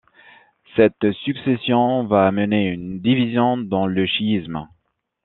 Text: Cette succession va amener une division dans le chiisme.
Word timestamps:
Cette 0.75 1.11
succession 1.23 2.05
va 2.07 2.25
amener 2.25 2.67
une 2.69 3.01
division 3.01 3.55
dans 3.57 3.85
le 3.85 4.07
chiisme. 4.07 4.67